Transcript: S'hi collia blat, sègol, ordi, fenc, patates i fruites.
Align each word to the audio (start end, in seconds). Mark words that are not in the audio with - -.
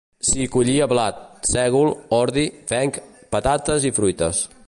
S'hi 0.27 0.45
collia 0.53 0.87
blat, 0.93 1.19
sègol, 1.49 1.93
ordi, 2.21 2.47
fenc, 2.73 2.99
patates 3.37 3.89
i 3.91 3.93
fruites. 4.01 4.43